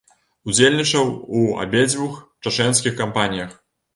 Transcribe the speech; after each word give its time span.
Удзельнічаў 0.51 1.11
у 1.41 1.43
абедзвюх 1.65 2.17
чачэнскіх 2.45 2.97
кампаніях. 3.05 3.55